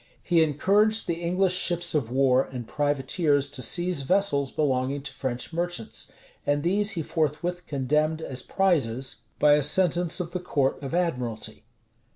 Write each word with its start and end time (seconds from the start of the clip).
[]He 0.33 0.41
encouraged 0.41 1.05
the 1.05 1.21
English 1.21 1.53
ships 1.53 1.93
of 1.93 2.09
war 2.09 2.43
and 2.45 2.65
privateers 2.65 3.47
to 3.49 3.61
seize 3.61 4.01
vessels 4.01 4.51
belonging 4.51 5.03
to 5.03 5.13
French 5.13 5.53
merchants; 5.53 6.07
and 6.43 6.63
these 6.63 6.93
he 6.97 7.03
forthwith 7.03 7.67
condemned 7.67 8.19
as 8.19 8.41
prizes, 8.41 9.17
by 9.37 9.53
a 9.53 9.61
sentence 9.61 10.19
of 10.19 10.31
the 10.31 10.39
court 10.39 10.81
of 10.81 10.95
admiralty. 10.95 11.65